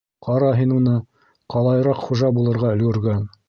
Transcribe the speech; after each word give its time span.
Ҡара 0.27 0.47
һин 0.59 0.73
уны, 0.77 0.95
ҡалайыраҡ 1.55 2.03
хужа 2.09 2.35
булырға 2.39 2.77
өлгөргән. 2.81 3.27